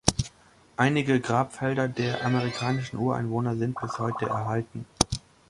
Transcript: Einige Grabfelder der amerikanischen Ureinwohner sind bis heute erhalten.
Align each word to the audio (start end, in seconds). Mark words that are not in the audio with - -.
Einige 0.77 1.19
Grabfelder 1.21 1.87
der 1.87 2.25
amerikanischen 2.25 2.97
Ureinwohner 2.97 3.55
sind 3.55 3.79
bis 3.79 3.99
heute 3.99 4.25
erhalten. 4.25 4.87